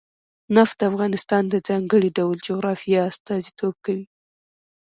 نفت 0.55 0.75
د 0.79 0.83
افغانستان 0.91 1.43
د 1.49 1.55
ځانګړي 1.67 2.09
ډول 2.17 2.37
جغرافیه 2.47 3.01
استازیتوب 3.11 3.75
کوي. 3.85 4.05